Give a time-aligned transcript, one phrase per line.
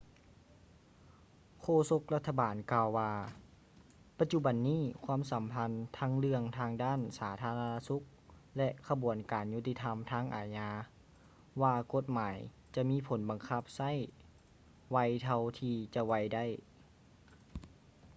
[1.61, 3.13] ໂຄສົກລັດຖະບານກ່າວວ່າ
[4.17, 8.01] ປັດຈຸບັນນີ້ຄວາມສຳຄັນທັງເລື່ອງທາງດ້ານສາທາລະນະສຸກ
[8.57, 10.69] ແລະ ຂະບວນການຍຸດຕິທຳທາງອາຍາ
[11.61, 12.37] ວ່າກົດໝາຍ
[12.75, 13.91] ຈະມີຜົນບັງຄັບໃຊ້
[14.91, 16.45] ໄວເທົ່າທີ່ຈະໄວໄດ້